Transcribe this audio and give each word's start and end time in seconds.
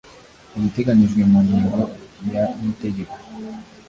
Ibiteganyijwe 0.57 1.21
mu 1.31 1.39
ngingo 1.45 1.79
ya 2.33 2.45
y 2.61 2.65
itegeko 2.71 3.15